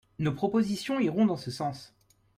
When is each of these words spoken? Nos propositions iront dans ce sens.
Nos 0.17 0.31
propositions 0.33 0.99
iront 0.99 1.27
dans 1.27 1.37
ce 1.37 1.51
sens. 1.51 1.93